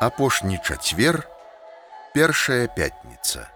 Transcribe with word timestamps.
апошні 0.00 0.60
чацвер 0.62 1.26
першая 2.14 2.68
пятніца. 2.70 3.50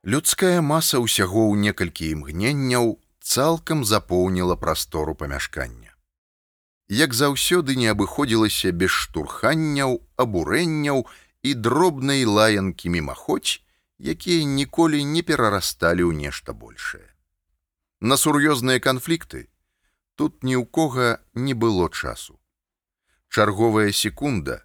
Людская 0.00 0.64
маса 0.64 0.96
ўсяго 1.04 1.52
ў 1.52 1.60
некалькі 1.68 2.08
імгненняў 2.16 2.96
цалкам 3.20 3.84
запоўніла 3.84 4.56
прастору 4.56 5.12
памяшкання. 5.12 5.92
Як 6.88 7.12
заўсёды 7.12 7.76
не 7.76 7.92
абыходзілася 7.92 8.72
без 8.72 8.88
штурханняў 8.88 10.00
абурэнняў 10.16 11.04
і 11.44 11.54
дробнай 11.54 12.24
лаянкі 12.24 12.88
мімаходзь 12.96 13.60
якія 14.00 14.48
ніколі 14.48 15.04
не 15.04 15.20
перарасталі 15.20 16.08
ў 16.08 16.16
нешта 16.16 16.56
большее 16.56 17.12
на 18.00 18.16
сур'ёзныя 18.16 18.80
канфлікты 18.80 19.52
тут 20.18 20.42
ні 20.42 20.58
ў 20.58 20.66
кога 20.66 21.22
не 21.34 21.54
было 21.54 21.86
часу. 21.88 22.40
Чарговая 23.30 23.92
секунда, 23.92 24.64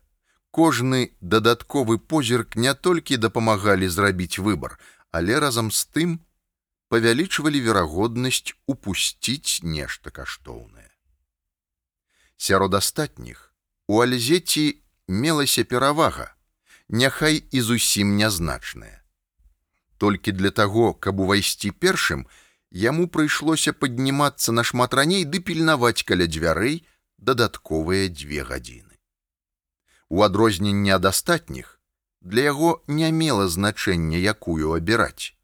кожны 0.49 1.13
дадатковы 1.21 1.99
позірк 2.01 2.57
не 2.57 2.73
толькі 2.73 3.21
дапамагалі 3.21 3.87
зрабіць 3.87 4.41
выбар, 4.41 4.79
але 5.11 5.37
разам 5.37 5.69
з 5.69 5.85
тым 5.93 6.17
павялічвалі 6.89 7.61
верагоднасць 7.69 8.57
упусціць 8.65 9.61
нешта 9.61 10.09
каштоўнае. 10.09 10.89
Сярод 12.37 12.73
астатніх 12.73 13.53
у 13.87 14.01
альзеці 14.01 14.81
мелася 15.07 15.63
перавага, 15.63 16.33
няхай 16.89 17.43
і 17.51 17.61
зусім 17.61 18.17
нязначная. 18.17 19.01
Толькі 19.97 20.33
для 20.33 20.51
таго, 20.51 20.93
каб 20.93 21.19
увайсці 21.19 21.71
першым, 21.71 22.25
яму 22.73 23.07
прыйшлося 23.07 23.73
паднімацца 23.73 24.51
нашмат 24.51 24.93
раней 24.97 25.23
ды 25.29 25.39
пільнаваць 25.39 26.03
каля 26.09 26.25
дзвярэй 26.25 26.81
дадатковыя 27.17 28.09
дзве 28.09 28.43
гадзіны. 28.49 28.97
У 30.09 30.25
адрозненне 30.25 30.93
ад 30.97 31.05
астатніх 31.05 31.79
для 32.21 32.49
яго 32.49 32.83
не 32.87 33.11
мела 33.11 33.47
значэння 33.47 34.17
якую 34.17 34.73
абіраць. 34.73 35.37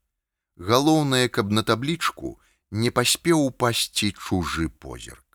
Галоўнае, 0.57 1.29
каб 1.29 1.51
на 1.51 1.63
таблічку 1.63 2.39
не 2.71 2.91
паспеў 2.91 3.45
упасці 3.45 4.11
чужы 4.17 4.69
позірк. 4.69 5.25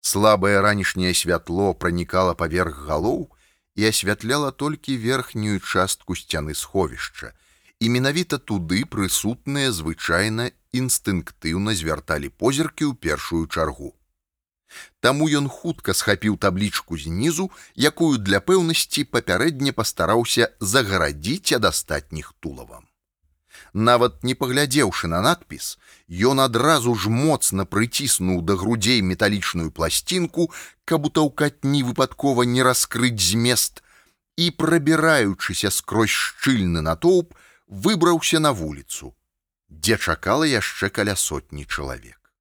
Слабае 0.00 0.60
ранішняе 0.60 1.12
святло 1.14 1.74
пранікала 1.74 2.34
паверх 2.34 2.86
галоў 2.88 3.28
і 3.74 3.88
асвятляла 3.88 4.50
толькі 4.52 4.96
верхнюю 4.96 5.60
частку 5.60 6.16
сцяны 6.16 6.54
сховішча, 6.54 7.34
і 7.80 7.88
менавіта 7.92 8.38
туды 8.38 8.84
прысутныя 8.88 9.72
звычайна 9.72 10.50
інстынктыўна 10.72 11.76
звярталі 11.76 12.32
позіркі 12.32 12.90
ў 12.90 12.94
першую 12.96 13.44
чаргу. 13.46 13.92
Таму 15.00 15.28
ён 15.28 15.46
хутка 15.48 15.94
схапіў 15.94 16.36
таблічку 16.36 16.98
знізу, 16.98 17.50
якую 17.76 18.18
для 18.18 18.40
пэўнасці 18.40 19.04
папярэдне 19.04 19.72
пастараўся 19.72 20.50
загарадзіць 20.60 21.56
ад 21.60 21.70
астатніх 21.70 22.34
тулавам. 22.40 22.84
Нават 23.72 24.24
не 24.24 24.34
паглядзеўшы 24.34 25.08
на 25.12 25.20
надпіс, 25.20 25.78
ён 26.08 26.40
адразу 26.40 26.94
ж 26.94 27.12
моцна 27.12 27.64
прыціснуў 27.64 28.42
да 28.42 28.56
грудзей 28.56 29.02
металічную 29.02 29.70
пласцінку, 29.70 30.50
каб 30.84 31.06
у 31.06 31.10
таўкатні 31.10 31.82
выпадкова 31.84 32.48
не 32.48 32.62
раскрыць 32.66 33.20
змест 33.20 33.82
і 34.36 34.50
прабіраючыся 34.50 35.70
скрозь 35.70 36.12
шчыльны 36.12 36.82
натоўп, 36.84 37.32
выбраўся 37.66 38.40
на 38.40 38.52
вуліцу, 38.52 39.14
дзе 39.68 39.98
чакала 39.98 40.46
яшчэ 40.46 40.88
каля 40.90 41.16
сотні 41.16 41.64
чалавек. 41.64 42.32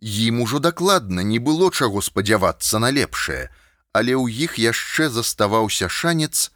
Ім 0.00 0.40
ужо 0.40 0.58
дакладна 0.58 1.22
не 1.22 1.38
было 1.38 1.70
чаго 1.72 2.02
спадзявацца 2.02 2.78
на 2.78 2.90
лепшае, 2.90 3.48
але 3.92 4.12
ў 4.12 4.28
іх 4.46 4.58
яшчэ 4.58 5.08
заставаўся 5.08 5.88
шанец 5.88 6.52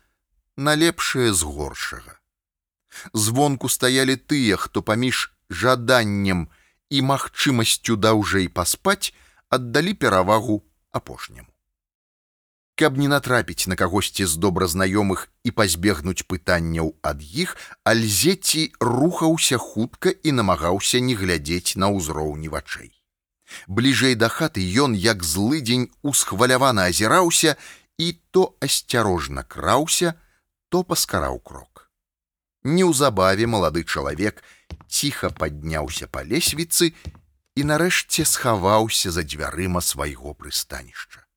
на 0.57 0.75
лепшае 0.75 1.33
з 1.33 1.43
горшага. 1.43 2.21
Звонку 3.13 3.69
стаялі 3.69 4.17
тыя, 4.17 4.57
хто 4.57 4.83
паміж 4.83 5.33
жаданнем 5.49 6.49
і 6.91 7.03
магчымасцю 7.03 7.97
даўжэй 7.97 8.49
паспаць 8.49 9.15
аддалі 9.49 9.95
перавагу 9.95 10.65
апошняму 10.91 11.58
каб 12.79 12.99
не 12.99 13.09
натрапіць 13.11 13.67
на 13.67 13.75
кагосьці 13.75 14.25
з 14.31 14.39
добразнаёмых 14.39 15.27
і 15.43 15.51
пазбегнуць 15.51 16.23
пытанняў 16.31 16.95
ад 17.03 17.25
іх, 17.27 17.57
альзеці 17.83 18.71
рухаўся 18.79 19.59
хутка 19.59 20.15
і 20.23 20.33
намагаўся 20.39 21.03
не 21.03 21.19
глядзець 21.19 21.75
на 21.75 21.91
ўзроўні 21.91 22.55
вачэй. 22.55 22.95
Бліжэй 23.67 24.15
да 24.15 24.31
хаты 24.31 24.63
ён, 24.63 24.95
як 24.95 25.27
злыдзень 25.27 25.91
усхвалявана 26.07 26.87
азіраўся 26.95 27.59
і 27.99 28.15
то 28.31 28.55
асцярожна 28.63 29.43
краўся, 29.43 30.15
то 30.71 30.87
паскараў 30.87 31.43
крок. 31.43 31.91
Неўзабаве 32.63 33.51
малады 33.51 33.83
чалавек 33.83 34.45
ціха 34.87 35.35
падняўся 35.35 36.07
па 36.07 36.23
лесвіцы 36.23 36.95
і 37.59 37.71
нарэшце 37.71 38.23
схаваўся 38.23 39.11
за 39.11 39.27
дзвярыма 39.27 39.83
свайго 39.83 40.35
прыстанішча 40.35 41.28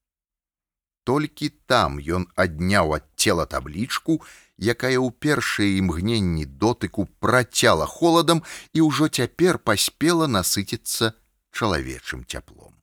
толькі 1.03 1.50
там 1.66 1.97
ён 2.00 2.28
адняў 2.35 2.95
ад 2.97 3.06
цела 3.16 3.45
таблічку, 3.45 4.22
якая 4.57 4.97
ў 4.97 5.09
першыя 5.25 5.78
імгненні 5.81 6.45
дотыку 6.45 7.07
працяла 7.19 7.88
холадам 7.89 8.44
і 8.73 8.85
ўжо 8.88 9.09
цяпер 9.09 9.57
паспела 9.57 10.28
насыціцца 10.28 11.13
чалавечым 11.51 12.25
цяплом. 12.25 12.78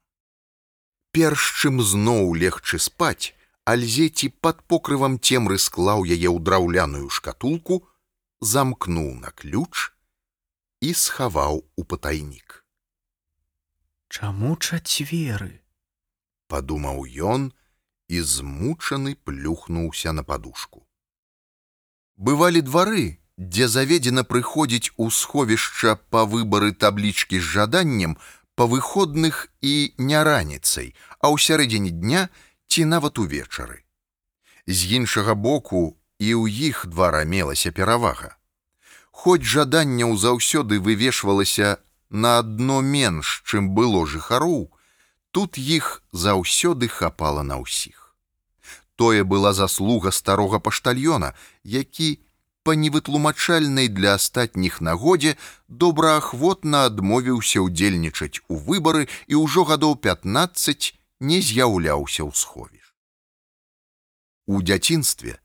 Перш 1.13 1.53
чым 1.63 1.81
зноў 1.83 2.35
легчы 2.35 2.83
спаць, 2.83 3.35
альзеці 3.65 4.29
пад 4.43 4.67
покрывам 4.67 5.21
цемры 5.21 5.59
склаў 5.59 6.05
яе 6.05 6.29
ў 6.29 6.39
драўляную 6.43 7.09
шкатулку, 7.09 7.87
замкнуў 8.41 9.15
на 9.23 9.31
ключ 9.31 9.95
і 10.81 10.93
схаваў 10.95 11.65
у 11.77 11.83
патайнік. 11.85 12.63
Чаму 14.09 14.57
чацверы? 14.57 15.63
падумаў 16.49 17.05
ён, 17.33 17.53
і 18.09 18.21
змучаны 18.23 19.15
плюхнуўся 19.25 20.13
на 20.13 20.23
падушку. 20.23 20.85
Бывалі 22.17 22.63
двары, 22.63 23.21
дзе 23.37 23.69
заведзена 23.69 24.25
прыходзіць 24.25 24.93
у 24.97 25.11
сховішча 25.11 25.95
па 26.11 26.25
выбары 26.25 26.73
таблічкі 26.73 27.39
з 27.39 27.51
жаданнем 27.59 28.17
па 28.59 28.67
выходных 28.67 29.47
і 29.61 29.95
не 29.99 30.25
раніцай, 30.25 30.95
а 31.23 31.31
ў 31.31 31.39
сярэдзіне 31.39 31.95
дня 31.95 32.27
ці 32.67 32.89
нават 32.91 33.23
увечары. 33.23 33.85
З 34.67 34.99
іншага 34.99 35.35
боку 35.35 35.95
і 36.19 36.35
ў 36.35 36.73
іх 36.73 36.87
двара 36.91 37.23
мелася 37.25 37.71
перавага. 37.71 38.35
Хоць 39.13 39.47
жаданняў 39.47 40.17
заўсёды 40.17 40.81
вывешвалася 40.83 41.79
на 42.11 42.39
адно 42.43 42.81
менш, 42.81 43.43
чым 43.47 43.71
было 43.79 44.07
жыхароў, 44.07 44.71
тут 45.31 45.59
іх 45.59 46.03
заўсёды 46.13 46.89
хапала 46.89 47.43
на 47.43 47.63
ўсіх. 47.63 47.98
Тое 48.99 49.23
была 49.23 49.53
заслуга 49.55 50.11
старога 50.11 50.59
паштальёна, 50.59 51.35
які 51.63 52.19
па 52.67 52.75
невытлумачальнай 52.75 53.87
для 53.87 54.15
астатніх 54.19 54.81
нагодзе 54.83 55.37
добраахвотна 55.69 56.81
адмовіўся 56.91 57.63
ўдзельнічаць 57.63 58.43
у 58.51 58.59
выбары 58.59 59.07
і 59.31 59.39
ўжо 59.39 59.63
гадоў 59.71 59.95
15 60.03 60.91
не 61.31 61.39
з'яўляўся 61.39 62.27
ў 62.27 62.35
сховіш. 62.35 62.91
У 64.51 64.59
дзяцінстве, 64.67 65.39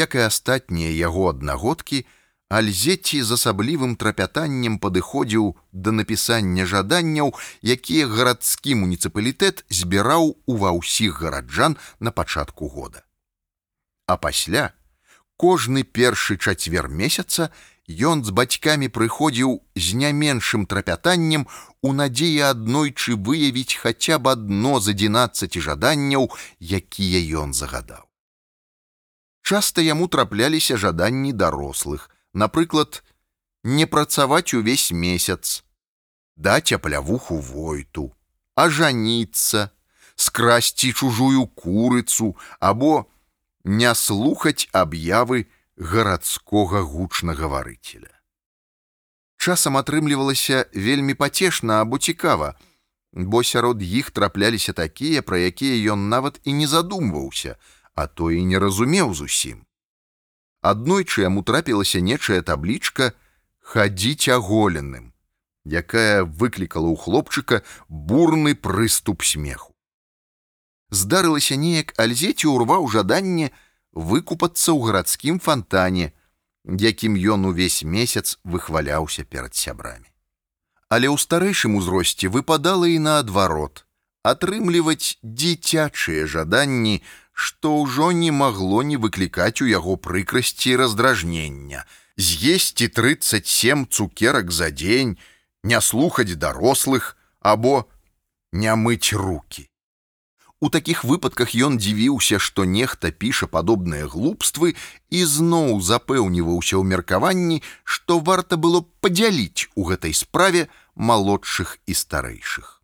як 0.00 0.16
і 0.16 0.24
астатнія 0.24 0.96
яго 0.96 1.28
аднагодкі, 1.28 2.06
Альзеці 2.54 3.18
з 3.26 3.34
асаблівым 3.34 3.96
трапятаннем 3.98 4.74
падыходзіў 4.82 5.46
да 5.72 5.90
напісання 5.90 6.66
жаданняў, 6.72 7.32
якія 7.76 8.06
гарадскі 8.06 8.76
муніцыпалітэт 8.82 9.64
збіраў 9.78 10.30
ува 10.46 10.70
ўсіх 10.78 11.18
гараджан 11.24 11.74
на 11.98 12.14
пачатку 12.14 12.70
года. 12.70 13.02
А 14.06 14.14
пасля 14.16 14.70
кожны 15.34 15.82
першы 15.82 16.38
чацвер 16.38 16.86
месяца 17.02 17.50
ён 17.90 18.22
з 18.22 18.30
бацькамі 18.30 18.92
прыходзіў 19.00 19.58
з 19.74 19.98
не 19.98 20.14
меншым 20.14 20.70
трапятаннем 20.70 21.50
у 21.82 21.90
надзеі 21.90 22.54
аднойчы 22.54 23.18
выявіць 23.18 23.82
хаця 23.82 24.22
б 24.22 24.38
адно 24.38 24.78
з 24.78 24.94
11 24.94 25.58
жаданняў, 25.58 26.30
якія 26.62 27.20
ён 27.42 27.50
загадаў. 27.50 28.06
Часта 29.42 29.82
яму 29.82 30.06
трапляліся 30.06 30.78
жаданні 30.78 31.34
дарослых, 31.34 32.13
напрыклад, 32.34 33.02
не 33.62 33.86
працаваць 33.86 34.54
увесь 34.54 34.90
месяц, 34.92 35.64
даць 36.36 36.72
аплявуху 36.72 37.38
войту, 37.38 38.12
ажаніцца, 38.54 39.70
скрасці 40.16 40.92
чужую 40.92 41.46
курыцу 41.46 42.36
або 42.60 43.06
не 43.64 43.94
слухаць 43.94 44.68
аб'явы 44.72 45.46
гарадскога 45.76 46.82
гучнага 46.82 47.48
варыцеля. 47.48 48.12
Часам 49.38 49.76
атрымлівалася 49.76 50.66
вельмі 50.74 51.14
пацешна 51.14 51.80
або 51.80 51.98
цікава, 51.98 52.54
бо 53.12 53.42
сярод 53.44 53.82
іх 53.82 54.10
трапляліся 54.10 54.72
такія, 54.72 55.22
пра 55.22 55.38
якія 55.38 55.92
ён 55.92 56.08
нават 56.08 56.40
і 56.44 56.52
не 56.52 56.66
задумваўся, 56.66 57.56
а 57.94 58.06
то 58.06 58.30
і 58.30 58.44
не 58.44 58.58
разумеў 58.58 59.14
зусім. 59.14 59.66
Аднойчы 60.64 61.28
яму 61.28 61.42
трапілася 61.44 62.00
нечая 62.00 62.40
таблічка 62.40 63.12
хадзіць 63.60 64.32
аголеным, 64.32 65.12
якая 65.68 66.24
выклікала 66.24 66.88
ў 66.88 66.96
хлопчыка 66.96 67.60
бурны 67.88 68.56
прыступ 68.56 69.28
смеху. 69.28 69.76
Здарылася 70.88 71.60
неяк 71.60 71.92
альзеці 72.00 72.48
ўрваў 72.48 72.88
жаданне 72.88 73.52
выкупацца 73.92 74.72
ў 74.72 74.80
гарадскім 74.88 75.36
фантане, 75.36 76.12
якім 76.64 77.20
ён 77.36 77.52
увесь 77.52 77.84
месяц 77.84 78.40
выхваляўся 78.44 79.28
перад 79.28 79.52
сябрамі. 79.52 80.08
Але 80.88 81.12
ў 81.12 81.20
старэйшым 81.20 81.76
узросце 81.76 82.32
выпадала 82.32 82.88
і 82.88 83.02
наадварот 83.04 83.84
атрымліваць 84.24 85.20
дзіцячыя 85.20 86.24
жаданні, 86.24 87.02
што 87.34 87.74
ўжо 87.82 88.12
не 88.12 88.30
магло 88.30 88.82
не 88.86 88.96
выклікаць 88.96 89.60
у 89.60 89.66
яго 89.66 89.96
прыкрасці 89.98 90.76
раздражнення, 90.78 91.84
з'есці 92.16 92.88
37 92.88 93.86
цукерак 93.90 94.54
за 94.54 94.70
дзень, 94.70 95.18
не 95.62 95.80
слухаць 95.80 96.38
дарослых 96.38 97.16
або 97.40 97.90
не 98.52 98.74
мыць 98.74 99.12
руки. 99.12 99.68
У 100.60 100.70
такіх 100.70 101.02
выпадках 101.04 101.52
ён 101.58 101.76
дзівіўся, 101.76 102.38
што 102.38 102.64
нехта 102.64 103.10
піша 103.10 103.50
падобныя 103.50 104.06
глупствы 104.06 104.78
і 105.10 105.24
зноў 105.26 105.82
запэўніваўся 105.82 106.78
ў 106.78 106.86
меркаванні, 106.86 107.58
што 107.82 108.22
варта 108.22 108.56
было 108.56 108.86
падзяліць 109.02 109.68
у 109.74 109.90
гэтай 109.90 110.14
справе 110.14 110.70
малодшых 110.94 111.76
і 111.84 111.98
старэйшых. 111.98 112.80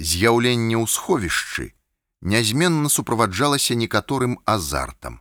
З'яўленне 0.00 0.80
ў 0.80 0.88
сховішчы 0.88 1.76
нязменна 2.22 2.88
суправаджалася 2.88 3.74
некаторым 3.74 4.38
азартам. 4.46 5.20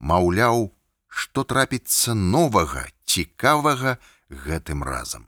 Маўляў, 0.00 0.72
што 1.08 1.44
трапіцца 1.44 2.14
новага, 2.14 2.86
цікавага 3.04 3.98
гэтым 4.30 4.84
разам. 4.84 5.26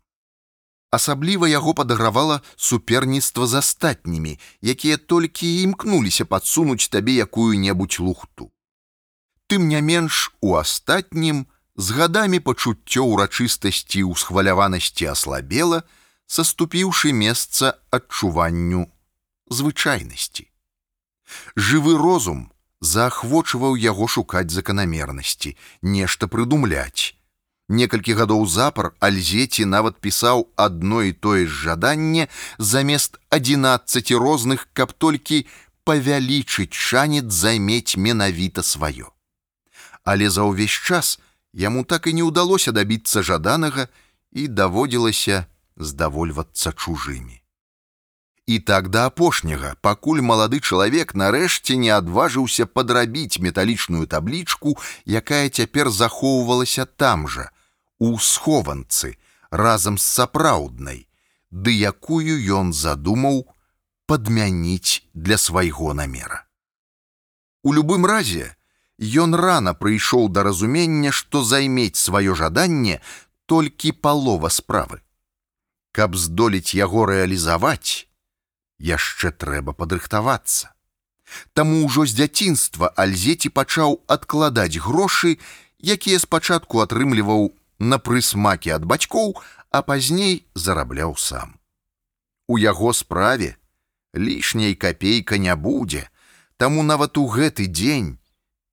Асабліва 0.91 1.49
яго 1.49 1.75
падагравала 1.75 2.41
суперніцтва 2.57 3.47
з 3.47 3.61
астатнімі, 3.61 4.39
якія 4.63 4.97
толькі 4.97 5.49
імкнуліся 5.63 6.25
падсунуць 6.25 6.89
табе 6.89 7.19
якую-небудзь 7.25 8.01
лухту. 8.01 8.49
Тым 9.49 9.69
не 9.69 9.81
менш 9.83 10.33
у 10.41 10.57
астатнім 10.57 11.47
з 11.77 11.93
гадамі 11.93 12.41
пачуццё 12.41 13.05
ўрачыстасці 13.05 14.01
ў 14.09 14.13
схваляванасці 14.17 15.13
аслабела, 15.13 15.85
саступіўшы 16.27 17.13
месца 17.13 17.77
адчуванню 17.93 18.89
звычайнасці. 19.49 20.49
Жывы 21.57 21.99
розум 21.99 22.49
заахвочваў 22.81 23.77
яго 23.77 24.09
шукаць 24.09 24.51
заканамернасці, 24.55 25.57
нешта 25.83 26.29
прыдумляць, 26.29 27.19
Некалькі 27.69 28.15
гадоў 28.17 28.47
запар 28.49 28.95
альзеці 28.99 29.69
нават 29.69 30.01
пісаў 30.01 30.49
адно 30.57 31.03
і 31.05 31.13
тое 31.13 31.45
ж 31.45 31.53
жаданне 31.69 32.29
замест 32.57 33.21
11 33.29 34.13
розных, 34.17 34.69
каб 34.73 34.93
толькі 34.97 35.45
павялічыць 35.85 36.73
шанец 36.73 37.29
займець 37.29 37.97
менавіта 37.97 38.65
сваё. 38.65 39.13
Але 40.05 40.31
за 40.33 40.49
ўвесь 40.49 40.73
час 40.73 41.21
яму 41.53 41.85
так 41.85 42.09
і 42.09 42.17
не 42.17 42.25
ўдалося 42.25 42.73
дабіцца 42.73 43.21
жаданага 43.21 43.93
і 44.33 44.49
даводзілася 44.49 45.45
здавольвацца 45.77 46.73
чужымі. 46.73 47.38
І 48.49 48.59
так 48.59 48.89
да 48.89 49.01
апошняга, 49.13 49.75
пакуль 49.85 50.23
малады 50.25 50.59
чалавек 50.65 51.11
нарэшце 51.13 51.75
не 51.77 51.91
адважыўся 51.93 52.65
падрабіць 52.65 53.45
металічную 53.45 54.07
таблічку, 54.09 54.73
якая 55.05 55.51
цяпер 55.53 55.91
захоўвалася 55.93 56.87
там 56.87 57.29
жа, 57.29 57.51
у 58.01 58.17
схованцы 58.17 59.21
разам 59.51 60.01
з 60.01 60.09
сапраўднай, 60.17 61.05
ды 61.53 61.77
якую 61.77 62.41
ён 62.63 62.73
задумаў 62.73 63.45
падмяніць 64.09 65.05
для 65.13 65.37
свайго 65.37 65.93
намера. 65.93 66.49
У 67.63 67.77
любым 67.77 68.09
разе 68.09 68.57
ён 68.97 69.37
рана 69.37 69.77
прыйшоў 69.77 70.33
да 70.33 70.49
разумення, 70.49 71.13
што 71.13 71.45
займець 71.45 72.01
сваё 72.01 72.33
жаданне 72.33 73.05
толькі 73.45 73.93
палова 73.93 74.49
справы. 74.49 75.05
Каб 75.93 76.17
здолець 76.17 76.73
яго 76.73 77.05
рэалізаваць, 77.05 78.08
яшчэ 78.79 79.31
трэба 79.31 79.73
падрыхтавацца. 79.73 80.73
Таму 81.53 81.85
ўжо 81.85 82.07
з 82.07 82.17
дзяцінства 82.19 82.89
Альзеці 82.97 83.53
пачаў 83.53 84.01
адкладаць 84.07 84.81
грошы, 84.81 85.37
якія 85.83 86.19
спачатку 86.19 86.81
атрымліваў 86.81 87.53
на 87.79 87.99
прысмакі 87.99 88.75
ад 88.75 88.85
бацькоў, 88.89 89.37
а 89.71 89.83
пазней 89.83 90.47
зарабляў 90.55 91.17
сам. 91.17 91.59
У 92.49 92.57
яго 92.57 92.93
справе 92.93 93.57
лішняй 94.15 94.75
капейка 94.75 95.37
не 95.39 95.55
будзе, 95.55 96.09
таму 96.57 96.83
нават 96.83 97.19
у 97.19 97.27
гэты 97.29 97.69
дзень, 97.69 98.19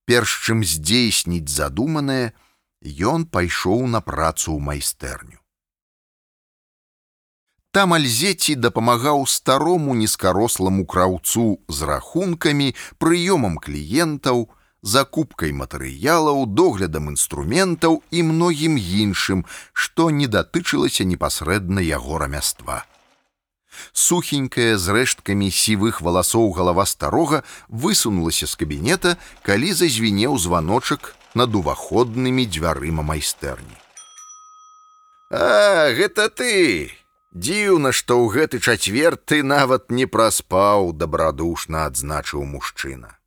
перш 0.06 0.40
чым 0.48 0.64
здзейсніць 0.64 1.52
задуманае, 1.52 2.34
ён 2.86 3.26
пайшоў 3.26 3.88
на 3.88 4.02
працу 4.02 4.56
ў 4.56 4.60
майстэрню. 4.64 5.45
Там 7.76 7.92
альзеці 7.92 8.54
дапамагаў 8.56 9.26
старому 9.28 9.96
нізкаросламу 10.00 10.86
краўцу 10.88 11.60
з 11.68 11.84
рахункамі, 11.90 12.72
прыёмам 13.04 13.58
кліентаў, 13.60 14.48
закупкай 14.80 15.52
матэрыялаў, 15.52 16.48
доглядам 16.48 17.12
інструментаў 17.12 18.00
і 18.16 18.24
многім 18.32 18.80
іншым, 18.80 19.44
што 19.74 20.08
не 20.08 20.32
датычылася 20.32 21.04
непасрэдна 21.04 21.84
яго 21.84 22.24
рамяства. 22.24 22.88
Сухенькая 23.92 24.80
з 24.80 24.96
рэшткамі 24.96 25.52
сівых 25.52 26.00
валасоў 26.00 26.56
галава 26.56 26.88
старога 26.88 27.44
высунулася 27.68 28.48
з 28.48 28.56
кабінета, 28.56 29.18
калі 29.44 29.76
зазвінеў 29.76 30.40
званочак 30.40 31.12
над 31.36 31.52
уваходнымі 31.52 32.48
дзвярыма 32.48 33.04
майстэрні. 33.04 33.76
А 35.28 35.92
гэта 35.92 36.32
ты! 36.32 36.96
Дзіўна, 37.36 37.92
што 37.92 38.16
ў 38.24 38.32
гэты 38.32 38.58
чацвер 38.64 39.20
ты 39.20 39.44
нават 39.44 39.92
не 39.92 40.08
праспаў, 40.08 40.96
дабрадушна 40.96 41.84
адзначыў 41.92 42.48
мужчына. 42.48 43.20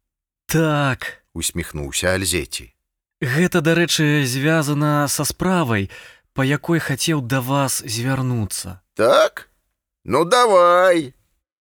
Так, 0.48 1.20
усміхнуўся 1.36 2.16
альзеці. 2.16 2.72
Гэта, 3.20 3.60
дарэчы, 3.60 4.24
звязана 4.24 5.04
са 5.12 5.28
справай, 5.28 5.90
па 6.32 6.48
якой 6.48 6.80
хацеў 6.80 7.20
да 7.20 7.44
вас 7.44 7.84
звярнуцца. 7.84 8.80
Так, 8.96 9.52
ну 10.04 10.24
давай. 10.24 11.12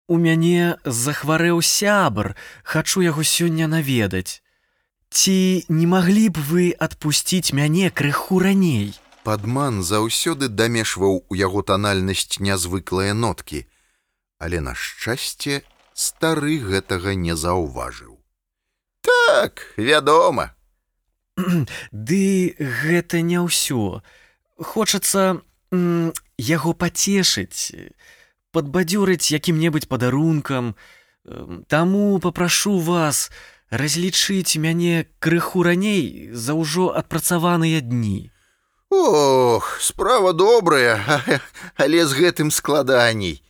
У 0.06 0.14
мяне 0.14 0.78
захварэў 0.86 1.58
сябр, 1.66 2.36
хачу 2.62 3.02
яго 3.02 3.26
сёння 3.26 3.66
наведаць. 3.66 4.38
Ці 5.10 5.66
не 5.66 5.86
маглі 5.90 6.30
б 6.30 6.38
вы 6.46 6.70
адпусціць 6.78 7.50
мяне 7.50 7.90
крыху 7.90 8.38
раней? 8.38 8.94
Падман 9.22 9.82
заўсёды 9.84 10.48
дамешваў 10.48 11.18
у 11.28 11.36
яго 11.36 11.60
танальнасць 11.70 12.40
нязвыклыя 12.40 13.12
ноткі, 13.12 13.66
але 14.40 14.60
на 14.64 14.72
шчасце 14.72 15.60
стары 15.92 16.56
гэтага 16.64 17.12
не 17.12 17.36
заўважыў. 17.36 18.16
Так 19.04 19.66
вядома. 19.76 20.56
Ды 21.92 22.56
гэта 22.56 23.20
не 23.20 23.44
ўсё. 23.44 24.00
Хочацца 24.56 25.44
яго 25.70 26.72
пацешыць 26.72 27.76
падбадзёрыць 28.56 29.30
якім-небудзь 29.36 29.86
падарункам. 29.86 30.74
Таму 31.68 32.18
попрашу 32.18 32.78
вас 32.80 33.30
разлічыць 33.68 34.56
мяне 34.56 35.06
крыху 35.20 35.62
раней 35.62 36.32
за 36.32 36.56
ўжо 36.56 36.90
адпрацаваныя 36.96 37.84
дні 37.84 38.32
ох 38.90 39.78
справа 39.80 40.32
добрая 40.32 40.98
але 41.76 42.06
з 42.06 42.12
гэтым 42.18 42.50
складаней 42.50 43.42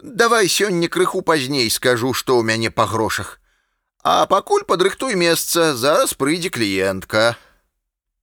давай 0.00 0.48
сёння 0.48 0.88
крыху 0.88 1.22
пазней 1.22 1.70
скажу 1.70 2.14
што 2.14 2.40
ў 2.40 2.42
мяне 2.46 2.70
па 2.70 2.86
грошах 2.86 3.40
А 4.02 4.24
пакуль 4.26 4.64
падрыхтуй 4.64 5.14
месца, 5.14 5.76
зараз 5.76 6.14
прыйдзе 6.16 6.48
кліентка. 6.48 7.36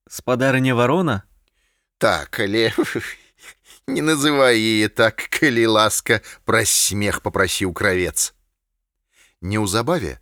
Спадарыня 0.09 0.73
варона? 0.73 1.23
Так, 1.99 2.39
але 2.39 2.73
не 3.87 4.01
называй 4.01 4.57
яе 4.57 4.89
так, 4.89 5.21
калі 5.29 5.67
ласка, 5.77 6.21
праз 6.49 6.73
смех 6.73 7.21
попрасіў 7.21 7.77
кравец. 7.77 8.33
Неўзабаве 9.41 10.17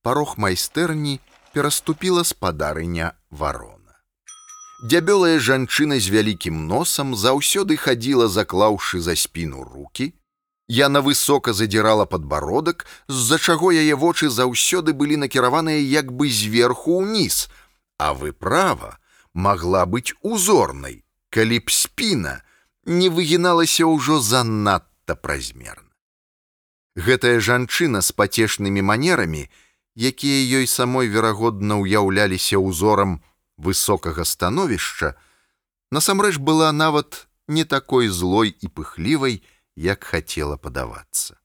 парог 0.00 0.38
майстэрні 0.40 1.20
пераступіла 1.52 2.24
спадарыня 2.24 3.12
варона. 3.28 3.83
Дзябёлая 4.84 5.38
жанчына 5.40 5.96
з 5.96 6.12
вялікім 6.12 6.66
носам 6.68 7.16
заўсёды 7.16 7.76
хадзіла, 7.80 8.28
заклаўшы 8.28 9.00
за 9.00 9.16
спіну 9.16 9.64
руки, 9.64 10.12
Яна 10.68 11.00
высока 11.00 11.52
задзірала 11.52 12.06
падбародак, 12.06 12.86
з-за 13.08 13.38
чаго 13.38 13.72
яе 13.72 13.94
вочы 13.94 14.28
заўсёды 14.28 14.92
былі 14.92 15.16
накіраваныя 15.20 15.76
як 15.76 16.12
бы 16.12 16.28
зверху 16.32 17.00
ўніз, 17.04 17.48
а 17.98 18.14
выправа 18.14 18.96
магла 19.34 19.84
быць 19.84 20.16
узорнай, 20.20 21.04
калі 21.28 21.60
б 21.60 21.68
спіна 21.68 22.40
не 22.84 23.08
выгіналася 23.08 23.84
ўжо 23.84 24.20
занадта 24.20 25.16
празмерна. 25.16 25.92
Гэтая 26.96 27.40
жанчына 27.40 28.00
з 28.00 28.12
пацешнымі 28.12 28.80
манерамі, 28.80 29.48
якія 29.96 30.60
ёй 30.60 30.66
самой 30.66 31.12
верагодна 31.12 31.76
ўяўляліся 31.76 32.56
ўзорам 32.56 33.20
высокага 33.56 34.24
становішча, 34.24 35.14
насамрэч 35.90 36.38
была 36.38 36.72
нават 36.72 37.26
не 37.48 37.64
такой 37.64 38.08
злой 38.08 38.50
і 38.50 38.68
пыхлівай, 38.68 39.42
як 39.76 40.04
хацела 40.04 40.56
падавацца. 40.56 41.36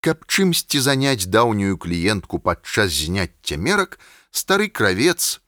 Каб 0.00 0.22
чымсьці 0.30 0.78
заняць 0.80 1.26
даўнюю 1.26 1.78
кліентку 1.78 2.38
падчас 2.38 2.94
зняцця 2.94 3.56
мерак, 3.58 3.98
стары 4.30 4.68
кравец, 4.68 5.40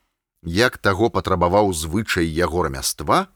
як 0.42 0.78
таго 0.78 1.10
патрабаваў 1.10 1.72
звычай 1.72 2.26
яго 2.26 2.66
рамяства, 2.66 3.28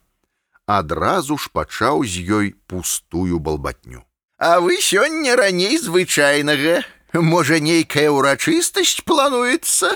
адразу 0.66 1.38
ж 1.38 1.50
пачаў 1.52 2.04
з 2.04 2.22
ёй 2.26 2.54
пустую 2.66 3.38
балбатню. 3.38 4.02
А 4.38 4.58
вы 4.58 4.80
сёння 4.82 5.36
раней 5.36 5.78
звычайнага, 5.78 6.82
можа 7.14 7.60
нейкая 7.62 8.10
ўрачыстасць 8.10 9.06
плануецца? 9.06 9.94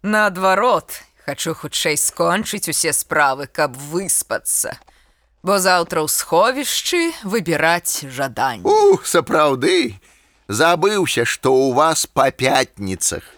Наадварот, 0.00 1.04
хачу 1.24 1.54
хутчэй 1.56 1.96
скончыць 1.96 2.68
усе 2.68 2.92
справы, 2.92 3.48
каб 3.48 3.76
выспацца 3.76 4.78
бо 5.44 5.60
заўтра 5.60 6.00
ў 6.00 6.08
сховішчы 6.08 7.12
выбіраць 7.28 8.08
жаданне. 8.08 8.64
У 8.64 8.96
сапраўды 9.04 10.00
забыўся, 10.48 11.28
што 11.28 11.52
ў 11.52 11.76
вас 11.76 12.08
па 12.08 12.32
пятніцах. 12.32 13.28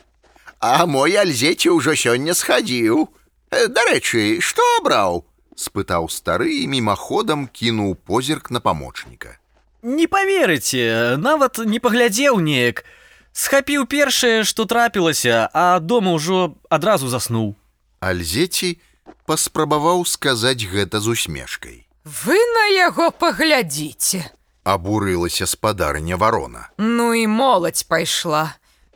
А 0.62 0.86
мой 0.86 1.18
альзеці 1.18 1.74
ўжо 1.74 1.98
сёння 1.98 2.38
схадзіў. 2.38 3.10
Э, 3.50 3.66
дарэчы, 3.66 4.38
што 4.40 4.62
абраў? 4.78 5.26
спытаў 5.56 6.06
стары 6.12 6.52
і 6.62 6.68
мімаходам 6.68 7.48
кінуў 7.48 7.96
позірк 7.96 8.52
на 8.52 8.60
памочніка. 8.60 9.40
Не 9.82 10.06
паверыце, 10.06 11.16
нават 11.16 11.58
не 11.58 11.80
паглядзеў 11.80 12.38
неяк. 12.38 12.84
Схапіў 13.32 13.86
першае, 13.88 14.44
што 14.44 14.64
трапілася, 14.64 15.48
а 15.52 15.80
дома 15.80 16.12
ўжо 16.12 16.54
адразу 16.68 17.08
заснуў. 17.08 17.56
Альзеці 18.00 18.76
паспрабаваў 19.26 20.04
сказаць 20.06 20.68
гэта 20.68 21.00
з 21.00 21.16
усмешкай. 21.16 21.86
Вы 22.04 22.38
на 22.54 22.66
яго 22.70 23.10
паглядзіце. 23.10 24.30
Абурылася 24.62 25.46
спадарня 25.46 26.16
варона. 26.16 26.70
Ну 26.78 27.14
і 27.14 27.26
моладзь 27.26 27.82
пайшла. 27.82 28.54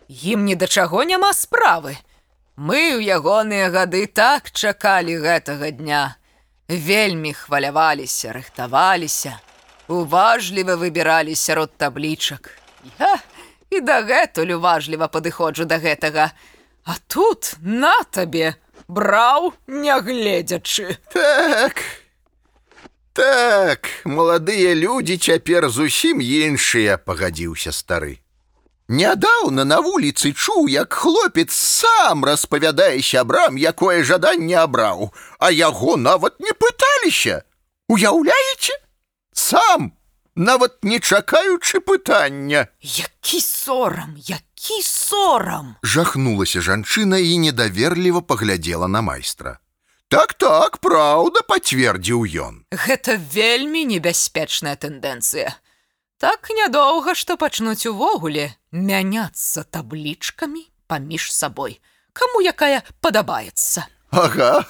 Ім 0.09 0.45
ні 0.45 0.55
да 0.55 0.67
чаго 0.67 1.05
няма 1.05 1.33
справы. 1.33 1.97
Мы 2.57 2.99
ў 2.99 3.03
ягоныя 3.19 3.71
гады 3.71 4.07
так 4.07 4.51
чакалі 4.51 5.17
гэтага 5.23 5.71
дня. 5.71 6.17
Вельмі 6.69 7.33
хваляваліся, 7.35 8.35
рыхтаваліся, 8.35 9.39
уважліва 9.89 10.77
выбіралі 10.79 11.35
сярод 11.35 11.75
таблічак. 11.77 12.51
Я 12.99 13.19
і 13.71 13.81
дагэтуль 13.81 14.55
уважліва 14.59 15.09
падыходжу 15.09 15.65
да 15.65 15.79
гэтага. 15.79 16.31
А 16.85 16.95
тут 17.07 17.57
на 17.63 17.95
табе 18.11 18.55
браў, 18.91 19.55
нягледзячы. 19.67 20.99
Так, 21.15 21.83
Так, 23.13 23.89
маладыя 24.05 24.73
людзі 24.75 25.17
цяпер 25.19 25.67
зусім 25.69 26.21
іншыя, 26.23 26.97
пагадзіўся 26.97 27.73
стары. 27.75 28.23
Нядаўна 28.91 29.65
на 29.67 29.81
вуліцы 29.83 30.33
чуў, 30.33 30.69
як 30.71 30.95
хлопец 30.95 31.51
сам 31.55 32.25
распавядае 32.25 33.03
сябрам, 33.03 33.59
якое 33.59 34.03
жаданне 34.03 34.57
абраў, 34.63 35.11
а 35.39 35.51
яго 35.51 35.97
нават 35.97 36.39
не 36.41 36.55
пыталіся. 36.55 37.43
Уяўляеце? 37.89 38.79
Сам, 39.35 39.93
нават 40.35 40.83
не 40.83 40.99
чакаючы 40.99 41.81
пытання. 41.81 42.67
Які 42.81 43.41
сорам, 43.41 44.15
які 44.17 44.50
сорам! 44.83 45.77
Жахнулася 45.83 46.61
жанчына 46.61 47.19
і 47.19 47.39
недаверліва 47.39 48.21
паглядзела 48.21 48.89
на 48.89 49.01
майстра. 49.01 49.59
Так 50.09 50.35
так, 50.35 50.79
праўда, 50.83 51.43
пацвердзіў 51.47 52.27
ён. 52.27 52.55
Гэта 52.75 53.15
вельмі 53.15 53.85
небяспечная 53.87 54.75
тэндэнцыя. 54.75 55.55
Так 56.19 56.51
нядоўга, 56.51 57.15
што 57.15 57.39
пачнуць 57.41 57.87
увогуле 57.87 58.51
мяняцца 58.73 59.63
таблічкамі 59.63 60.67
паміж 60.91 61.31
сабой. 61.33 61.79
Каму 62.13 62.43
якая 62.43 62.83
падабаецца. 63.01 63.87
Ага, 64.11 64.65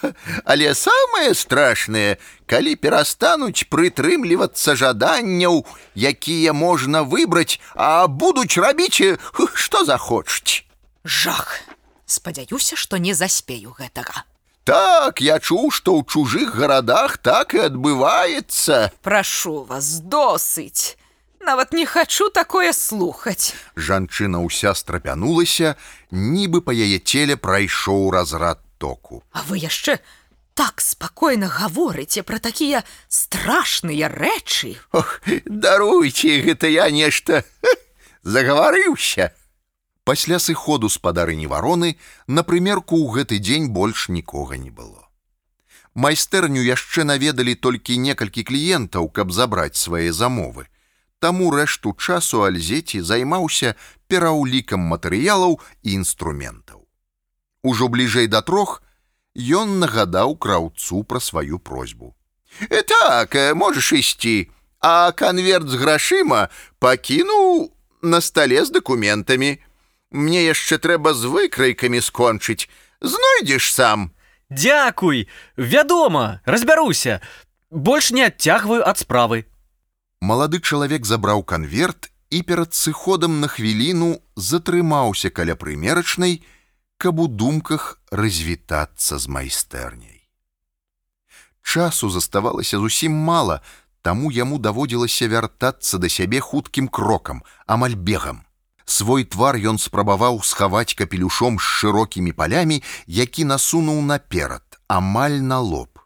але 0.44 0.74
самае 0.74 1.32
страшнае, 1.34 2.20
калі 2.44 2.76
перастануць 2.76 3.64
прытрымлівацца 3.72 4.76
жаданняў, 4.76 5.64
якія 5.96 6.52
можна 6.52 7.02
выбраць, 7.02 7.56
а 7.74 8.06
будуць 8.06 8.60
рабіць, 8.60 9.16
што 9.54 9.84
захочуць. 9.84 10.68
Жах, 11.04 11.64
спадзяюся, 12.04 12.76
што 12.76 13.00
не 13.00 13.16
заспею 13.16 13.72
гэтага. 13.72 14.28
Так, 14.68 15.24
я 15.24 15.40
чуў, 15.40 15.72
што 15.72 15.96
ў 15.96 16.04
чужых 16.04 16.54
гарадах 16.54 17.16
так 17.16 17.56
і 17.56 17.64
адбываецца. 17.72 18.92
Прашу 19.00 19.64
вас 19.64 20.04
досыць. 20.04 21.00
Нават 21.40 21.72
не 21.72 21.88
хачу 21.88 22.28
такое 22.28 22.76
слухаць. 22.76 23.56
Жанчына 23.72 24.44
ўся 24.44 24.76
страпянулася, 24.76 25.80
нібы 26.12 26.60
па 26.60 26.76
яе 26.76 27.00
целе 27.00 27.40
прайшоў 27.40 28.12
разрад 28.12 28.60
току. 28.80 29.22
А 29.30 29.44
вы 29.44 29.60
яшчэ 29.60 30.00
так 30.56 30.80
спакойна 30.80 31.48
гаворыце 31.48 32.24
пра 32.24 32.40
такія 32.40 32.82
страшныя 33.08 34.08
рэчы. 34.08 34.76
Ох, 34.92 35.20
даруйце, 35.44 36.40
гэта 36.48 36.72
я 36.72 36.88
нешта 36.90 37.44
загаварыўся. 38.22 39.30
Пасля 40.04 40.40
сыходу 40.40 40.88
спадарыні 40.88 41.46
вароны 41.46 41.94
на 42.26 42.42
прымерку 42.42 42.96
ў 42.96 43.20
гэты 43.20 43.38
дзень 43.38 43.68
больш 43.68 44.08
нікога 44.08 44.56
не 44.56 44.72
было. 44.72 45.06
Майстэрню 45.94 46.62
яшчэ 46.64 47.04
наведалі 47.04 47.54
толькі 47.54 47.98
некалькі 47.98 48.42
кліентаў, 48.48 49.08
каб 49.10 49.32
забраць 49.32 49.76
свае 49.76 50.12
замовы. 50.12 50.66
Таму 51.20 51.50
рэшту 51.52 51.92
часу 51.98 52.42
Альзеці 52.48 53.02
займаўся 53.04 53.74
пераўлікам 54.08 54.80
матэрыялаў 54.80 55.60
і 55.82 55.92
інструментаў. 56.00 56.79
Ужо 57.62 57.88
бліжэй 57.88 58.26
да 58.26 58.40
трох 58.40 58.82
ён 59.36 59.78
нагадаў 59.78 60.36
краўцу 60.36 61.04
пра 61.04 61.20
сваю 61.20 61.58
просьбу. 61.58 62.14
«Э, 62.68 62.82
так, 62.82 63.34
э, 63.34 63.54
можаш 63.54 63.92
ісці, 63.92 64.50
а 64.80 65.12
канверт 65.12 65.68
з 65.68 65.74
грашыма 65.74 66.48
пакінуў 66.78 67.72
на 68.02 68.20
стале 68.20 68.64
з 68.64 68.70
дакументамі. 68.70 69.58
Мне 70.10 70.44
яшчэ 70.44 70.78
трэба 70.78 71.14
з 71.14 71.30
выкрайкамі 71.30 72.00
скончыць. 72.00 72.68
Знойдзеш 73.00 73.72
сам. 73.72 74.10
Дзякуй, 74.50 75.28
вядома, 75.56 76.40
разбяруся. 76.44 77.20
Больш 77.70 78.10
не 78.10 78.26
адцягваю 78.26 78.82
ад 78.82 78.98
справы. 78.98 79.46
Малады 80.20 80.58
чалавек 80.58 81.06
забраў 81.06 81.44
канверт 81.44 82.10
і 82.30 82.42
перад 82.42 82.74
сыходам 82.74 83.40
на 83.40 83.46
хвіліну 83.46 84.18
затрымаўся 84.34 85.30
каля 85.30 85.54
прымерачнай, 85.54 86.42
каб 87.00 87.20
у 87.20 87.28
думках 87.28 87.96
развітацца 88.12 89.16
з 89.16 89.24
майстэрняй. 89.24 90.28
Часу 91.64 92.10
заставалася 92.12 92.76
зусім 92.76 93.16
мала, 93.16 93.62
таму 94.04 94.28
яму 94.28 94.58
даводзілася 94.60 95.28
вяртацца 95.32 95.96
да 95.96 96.10
сябе 96.12 96.44
хуткім 96.44 96.92
крокам, 96.92 97.40
амаль 97.64 97.96
бегам. 97.96 98.44
Свой 98.84 99.24
твар 99.24 99.56
ён 99.56 99.80
спрабаваў 99.80 100.42
схаваць 100.44 100.92
капелюшом 100.92 101.56
з 101.56 101.64
шырокімі 101.80 102.36
палямі, 102.36 102.82
які 103.06 103.48
насунуў 103.48 104.04
наперад, 104.04 104.66
амаль 104.88 105.40
на 105.40 105.60
лоб. 105.64 105.99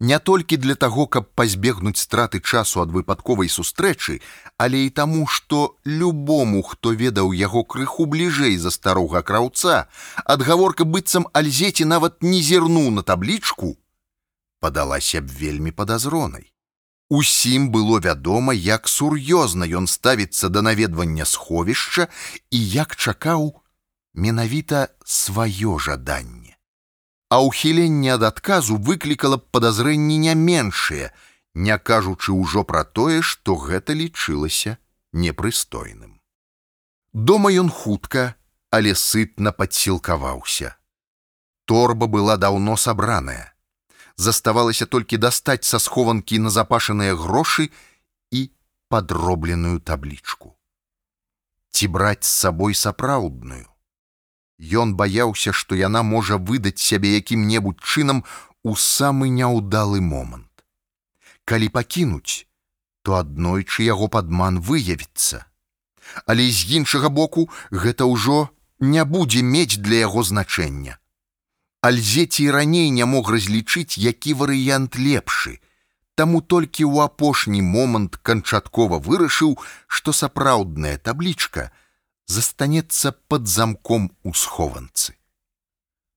Не 0.00 0.18
толькі 0.18 0.56
для 0.56 0.74
таго, 0.74 1.06
каб 1.06 1.30
пазбегнуць 1.34 1.98
страты 1.98 2.40
часу 2.40 2.82
ад 2.82 2.90
выпадковай 2.90 3.48
сустрэчы, 3.48 4.20
але 4.58 4.86
і 4.86 4.90
таму, 4.90 5.26
што 5.26 5.76
любому, 5.84 6.62
хто 6.62 6.92
ведаў 6.92 7.32
яго 7.32 7.64
крыху 7.64 8.06
бліжэй 8.06 8.56
за 8.58 8.70
старога 8.70 9.22
краўца, 9.22 9.86
адгаворка 10.24 10.84
быццам 10.84 11.28
альзеці 11.32 11.84
нават 11.84 12.22
не 12.22 12.42
зірнуў 12.42 12.90
на 12.90 13.02
таблічку, 13.02 13.76
падалася 14.60 15.20
б 15.20 15.30
вельмі 15.30 15.70
падазронай. 15.70 16.50
Усім 17.10 17.68
было 17.70 18.00
вядома, 18.00 18.54
як 18.54 18.88
сур'ёзна 18.88 19.68
ён 19.68 19.86
ставіцца 19.86 20.48
да 20.48 20.62
наведвання 20.62 21.24
сховішча 21.24 22.08
і 22.50 22.58
як 22.68 22.96
чакаў 22.96 23.60
менавіта 24.14 24.88
сваё 25.04 25.78
жаданне. 25.78 26.56
А 27.34 27.38
ўхіленне 27.42 28.10
ад 28.14 28.22
адказу 28.22 28.76
выклікала 28.78 29.36
б 29.42 29.48
падазрэнні 29.50 30.18
не 30.24 30.34
меншыя, 30.38 31.10
не 31.54 31.76
кажучы 31.90 32.30
ўжо 32.30 32.62
пра 32.68 32.82
тое, 32.98 33.22
што 33.30 33.56
гэта 33.58 33.96
лічылася 33.98 34.76
непрыстойным. 35.10 36.20
Дома 37.10 37.50
ён 37.50 37.72
хутка, 37.74 38.38
але 38.70 38.94
сытна 38.94 39.50
падсілкаваўся. 39.50 40.78
Торба 41.66 42.06
была 42.06 42.38
даўно 42.38 42.78
сабраная. 42.78 43.50
Заставалася 44.14 44.86
толькі 44.86 45.18
дастаць 45.26 45.66
са 45.66 45.82
схованкі 45.82 46.38
назапашаныя 46.38 47.18
грошы 47.18 47.70
і 48.30 48.46
падробленую 48.86 49.82
таблічку. 49.82 50.54
Ці 51.74 51.90
браць 51.98 52.22
з 52.22 52.34
сабой 52.46 52.78
сапраўдную. 52.78 53.73
Ён 54.58 54.94
баяўся, 54.94 55.52
што 55.52 55.74
яна 55.74 56.02
можа 56.02 56.38
выдаць 56.38 56.78
сябе 56.78 57.16
якім-небудзь 57.18 57.82
чынам 57.82 58.24
у 58.62 58.76
самы 58.76 59.28
няўдалы 59.28 60.00
момант. 60.00 60.50
Калі 61.44 61.68
пакінуць, 61.68 62.46
то 63.02 63.16
аднойчы 63.18 63.82
яго 63.82 64.08
падман 64.08 64.60
выявіцца. 64.60 65.44
Але 66.26 66.46
з 66.50 66.78
іншага 66.78 67.08
боку 67.08 67.50
гэта 67.70 68.06
ўжо 68.06 68.48
не 68.78 69.04
будзе 69.04 69.42
мець 69.42 69.76
для 69.76 70.06
яго 70.06 70.22
значэння. 70.22 70.98
Альзеці 71.82 72.50
раней 72.50 72.88
не 72.90 73.04
мог 73.04 73.28
разлічыць, 73.28 73.98
які 73.98 74.34
варыянт 74.34 74.96
лепшы. 74.96 75.60
Таму 76.14 76.40
толькі 76.40 76.86
ў 76.86 77.04
апошні 77.10 77.60
момант 77.60 78.16
канчаткова 78.16 79.02
вырашыў, 79.02 79.58
што 79.88 80.12
сапраўдная 80.12 80.96
таблічка— 80.96 81.72
застанецца 82.26 83.12
под 83.28 83.48
замком 83.48 84.10
у 84.22 84.34
схованцы. 84.34 85.14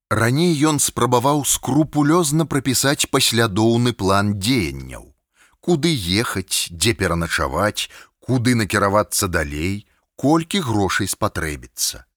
Раней 0.10 0.56
ён 0.64 0.80
спрабаваў 0.80 1.44
скрупулёзна 1.44 2.46
прапісаць 2.48 3.12
паслядоўны 3.12 3.92
план 3.92 4.40
дзеянняў, 4.40 5.14
куды 5.60 5.92
ехаць, 5.92 6.72
дзе 6.72 6.94
пераначаваць, 6.94 7.90
куды 8.24 8.56
накіравацца 8.56 9.28
далей, 9.28 9.88
колькі 10.16 10.64
грошай 10.64 11.12
спатрэбіцца. 11.12 12.08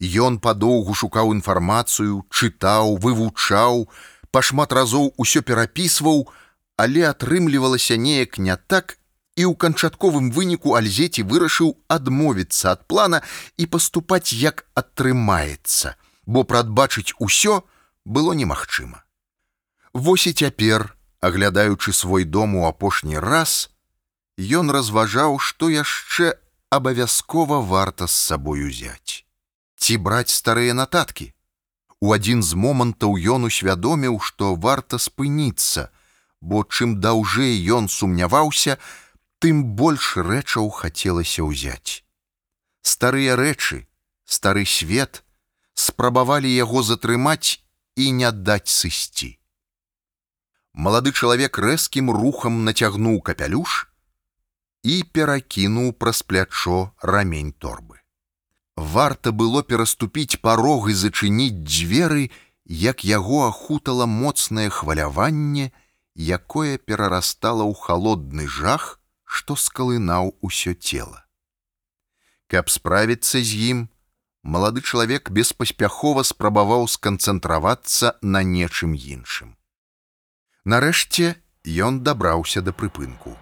Ён 0.00 0.40
падоўгу 0.40 0.94
шукаў 0.94 1.32
інфармацыю, 1.36 2.24
чытаў, 2.28 2.96
вывучаў, 3.00 3.88
пашмат 4.30 4.72
разоў 4.72 5.12
усё 5.16 5.40
перапісваў, 5.40 6.28
але 6.76 7.04
атрымлівалася 7.08 7.96
неяк 7.96 8.38
не 8.38 8.56
так, 8.56 8.98
і 9.36 9.44
ў 9.44 9.54
канчатковым 9.60 10.32
выніку 10.32 10.74
альзеці 10.80 11.22
вырашыў 11.28 11.76
адмовіцца 11.92 12.72
ад 12.72 12.88
плана 12.88 13.20
і 13.60 13.68
паступаць 13.68 14.32
як 14.32 14.64
атрымаецца, 14.74 15.94
бо 16.24 16.44
прадбачыць 16.48 17.12
усё 17.20 17.60
было 18.04 18.32
немагчыма. 18.32 19.04
Вось 19.92 20.26
і 20.26 20.32
цяпер, 20.32 20.96
аглядаючы 21.20 21.92
свой 21.92 22.24
дом 22.24 22.56
у 22.56 22.66
апошні 22.66 23.20
раз, 23.20 23.68
ён 24.40 24.72
разважаў, 24.72 25.38
што 25.38 25.68
яшчэ 25.68 26.36
абавязкова 26.70 27.60
варта 27.60 28.06
з 28.06 28.16
сабой 28.16 28.64
узяць. 28.68 29.24
Ці 29.76 29.96
браць 29.96 30.32
старыя 30.32 30.72
нататкі. 30.74 31.32
У 32.00 32.12
адзін 32.12 32.42
з 32.42 32.56
момантаў 32.56 33.16
ён 33.16 33.48
усвядоміў, 33.48 34.20
што 34.20 34.54
варта 34.56 34.98
спыніцца, 35.00 35.88
бо 36.40 36.64
чым 36.64 37.00
даўжэй 37.00 37.56
ён 37.72 37.88
сумняваўся, 37.88 38.76
тым 39.42 39.64
больш 39.76 40.16
рэчаў 40.16 40.70
хацелася 40.70 41.44
ўзяць. 41.44 42.02
Старыя 42.82 43.36
рэчы, 43.36 43.86
стары 44.24 44.64
свет 44.64 45.22
спрабавалі 45.74 46.48
яго 46.48 46.82
затрымаць 46.82 47.60
і 47.96 48.10
не 48.20 48.30
даць 48.32 48.72
сысці. 48.72 49.36
Малады 50.72 51.12
чалавек 51.12 51.58
рэзкім 51.58 52.10
рухам 52.12 52.64
нацягнуў 52.64 53.20
капялюш 53.28 53.86
і 54.84 55.02
перакінуў 55.16 55.92
праз 56.00 56.22
плячо 56.22 56.92
рамень 57.00 57.52
торбы. 57.52 58.00
Варта 58.76 59.32
было 59.32 59.62
пераступіць 59.62 60.40
парог 60.40 60.90
і 60.92 60.94
зачыніць 60.94 61.64
дзверы, 61.64 62.28
як 62.66 63.04
яго 63.08 63.48
ахутала 63.48 64.06
моцнае 64.06 64.68
хваляванне, 64.68 65.72
якое 66.14 66.76
перарастала 66.76 67.64
ў 67.64 67.72
халодны 67.72 68.44
жах, 68.46 69.00
што 69.26 69.56
скалынаў 69.58 70.32
усё 70.40 70.74
цело. 70.74 71.20
Каб 72.48 72.70
справіцца 72.70 73.42
з 73.42 73.58
ім, 73.74 73.78
малады 74.42 74.80
чалавек 74.80 75.30
беспаспяхова 75.34 76.22
спрабаваў 76.22 76.86
сканцэнтравацца 76.86 78.14
на 78.22 78.42
нечым 78.46 78.94
іншым. 78.94 79.58
Нарэшце 80.64 81.34
ён 81.66 82.00
дабраўся 82.06 82.62
да 82.62 82.72
прыпынку. 82.72 83.34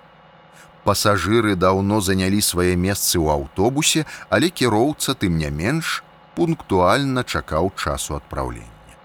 Пасажыры 0.85 1.55
даўно 1.57 2.01
занялі 2.01 2.41
свае 2.41 2.77
месцы 2.77 3.17
ў 3.21 3.33
аўтобусе, 3.37 4.05
але 4.29 4.49
кіроўца 4.49 5.15
тым 5.17 5.37
не 5.41 5.49
менш 5.49 6.03
пунктуальна 6.37 7.25
чакаў 7.25 7.73
часу 7.77 8.17
адпраўлення. 8.17 8.97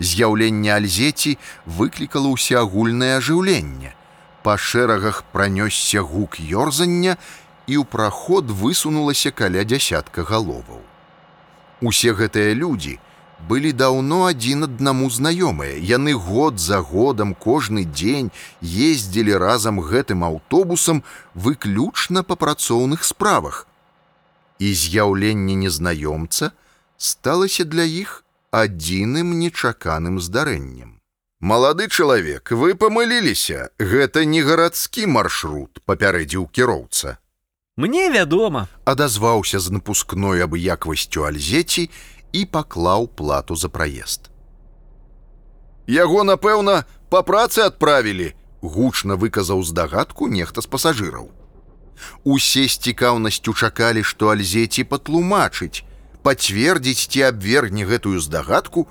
З'яўленне 0.00 0.72
альзеці 0.74 1.38
выклікала 1.64 2.32
ўсеагульнае 2.32 3.16
ажыўленне, 3.20 3.94
па 4.42 4.56
шэрагах 4.58 5.22
пранёсся 5.32 6.02
гук 6.02 6.38
ёрзання 6.40 7.16
і 7.66 7.74
ў 7.78 7.84
праход 7.86 8.50
высунулася 8.50 9.30
каля 9.30 9.64
дзясятка 9.64 10.26
галоваў. 10.26 10.82
Усе 11.82 12.14
гэтыя 12.14 12.54
людзі 12.54 12.98
былі 13.48 13.72
даўно 13.72 14.18
адзін 14.30 14.68
аднаму 14.68 15.10
знаёмыя. 15.10 15.78
Яны 15.78 16.14
год 16.14 16.60
за 16.60 16.80
годам 16.80 17.34
кожны 17.34 17.84
дзень 17.84 18.30
ездзілі 18.62 19.36
разам 19.36 19.82
гэтым 19.82 20.24
аўтобусам 20.24 21.02
выключна 21.34 22.22
па 22.22 22.38
працоўных 22.38 23.04
справах. 23.04 23.66
І 24.58 24.72
з'яўленне 24.74 25.58
незнаёмца 25.66 26.52
сталася 26.96 27.64
для 27.64 27.82
іх 27.82 28.22
адзіным 28.50 29.38
нечаканым 29.42 30.20
здарэннем. 30.20 31.01
Малады 31.42 31.88
чалавек, 31.90 32.52
вы 32.54 32.76
памыліліся, 32.78 33.74
гэта 33.82 34.22
не 34.22 34.44
гарадскі 34.46 35.08
маршрут, 35.10 35.80
папярэдзіў 35.90 36.46
кіроўца. 36.46 37.18
Мне 37.74 38.10
вядома, 38.14 38.68
адазваўся 38.86 39.58
з 39.58 39.74
напускной 39.74 40.46
абыяквасцю 40.46 41.26
альзеці 41.26 41.88
і 42.30 42.44
паклаў 42.46 43.08
плату 43.10 43.58
за 43.58 43.66
праезд. 43.66 44.30
Яго, 45.90 46.22
напэўна, 46.22 46.86
па 47.10 47.26
працы 47.26 47.66
адправілі, 47.66 48.38
гучна 48.62 49.18
выказаў 49.18 49.66
здагадку 49.66 50.30
нехта 50.30 50.62
з 50.62 50.70
пасажыраў. 50.70 51.26
Усе 52.22 52.68
з 52.70 52.78
цікаўнасцю 52.78 53.50
чакалі, 53.50 54.06
што 54.06 54.30
альзеці 54.30 54.86
патлумачыць, 54.86 55.82
пацвердзіць 56.22 57.10
ці 57.10 57.34
абвергне 57.34 57.82
гэтую 57.82 58.22
здагадку, 58.22 58.86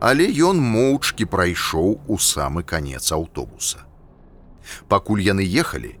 але 0.00 0.26
ён 0.48 0.60
моўчкі 0.64 1.28
прайшоў 1.28 2.00
у 2.08 2.16
самы 2.18 2.64
канец 2.64 3.12
аўтобуса. 3.12 3.84
Пакуль 4.88 5.20
яны 5.20 5.44
ехалі, 5.44 5.92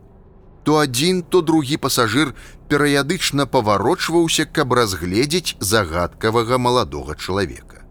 то 0.64 0.80
адзін, 0.80 1.22
то 1.22 1.40
другі 1.44 1.76
пасажыр 1.76 2.32
перыядычна 2.68 3.44
паварочваўся, 3.46 4.46
каб 4.46 4.72
разгледзець 4.72 5.56
загадкавага 5.60 6.58
маладога 6.58 7.16
чалавека. 7.16 7.84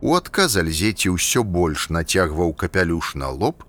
У 0.00 0.14
адказ 0.14 0.56
альзеці 0.62 1.16
ўсё 1.16 1.42
больш 1.42 1.88
нацягваў 1.90 2.54
капялюш 2.54 3.14
на 3.14 3.30
лоб, 3.30 3.64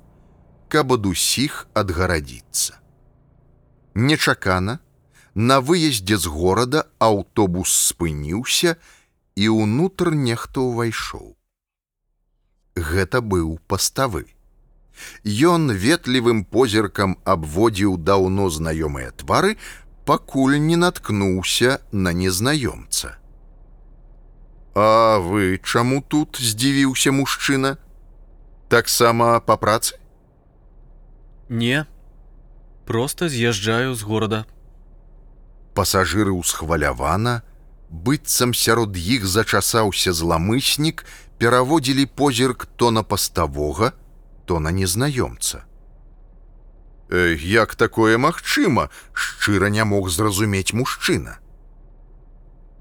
каб 0.70 0.94
ад 0.94 1.10
усіх 1.10 1.66
адгарадзіцца. 1.74 2.78
Нечакана, 3.96 4.78
на 5.34 5.58
выездзе 5.62 6.18
з 6.18 6.30
горада 6.30 6.86
аўтобус 7.00 7.74
спыніўся, 7.90 8.78
і 9.38 9.50
ўнутр 9.54 10.14
нехта 10.14 10.62
ўвайшоў 10.66 11.37
гэта 12.78 13.22
быў 13.22 13.60
паставы. 13.68 14.28
Ён 15.26 15.70
ветлівым 15.72 16.46
позіркам 16.46 17.18
абводзіў 17.26 17.98
даўно 17.98 18.50
знаёмыя 18.50 19.12
твары, 19.12 19.58
пакуль 20.06 20.58
не 20.58 20.78
наткнуўся 20.78 21.82
на 21.92 22.14
незнаёмца. 22.14 23.18
А 24.74 25.18
вы 25.20 25.58
чаму 25.58 26.02
тут 26.02 26.38
здзівіўся 26.40 27.12
мужчына? 27.12 27.78
Таксама 28.70 29.40
па 29.40 29.58
працы? 29.58 29.98
Не, 31.50 31.86
просто 32.86 33.30
з'язджаю 33.30 33.96
з 33.96 34.04
горада. 34.04 34.46
Пасажыры 35.74 36.34
ўсхвалявана, 36.34 37.42
быццам 37.90 38.54
сярод 38.54 38.98
іх 38.98 39.26
зачасаўся 39.26 40.14
зламыснік, 40.14 41.06
пераводзілі 41.38 42.06
позірк 42.06 42.68
то 42.76 42.92
на 42.92 43.04
паставога, 43.04 43.94
то 44.46 44.60
на 44.60 44.72
незнаёмца. 44.72 45.64
Э, 47.10 47.36
як 47.40 47.76
такое 47.76 48.18
магчыма, 48.18 48.90
шчыра 49.14 49.70
не 49.70 49.84
мог 49.84 50.10
зразумець 50.10 50.74
мужчына. 50.74 51.40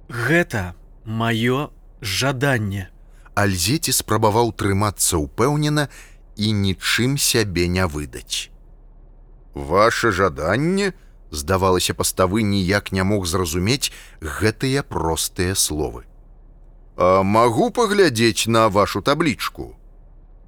Гэта 0.08 0.74
маё 1.04 1.70
жаданне. 2.00 2.90
Альзеці 3.34 3.92
спрабаваў 3.92 4.50
трымацца 4.52 5.18
ўпэўнена 5.22 5.88
і 6.36 6.52
нічым 6.52 7.18
сябе 7.18 7.68
не 7.68 7.86
выдаць. 7.86 8.50
Ваше 9.54 10.10
жаданне 10.10 10.92
Здавалася, 11.30 11.94
паставы 11.94 12.42
ніяк 12.42 12.92
не 12.92 13.02
мог 13.02 13.26
зразумець 13.26 13.92
гэтыя 14.20 14.82
простыя 14.82 15.54
словы. 15.54 16.04
А 16.96 17.22
магу 17.22 17.70
паглядзець 17.70 18.46
на 18.46 18.68
вашу 18.68 19.02
таблічку. 19.02 19.76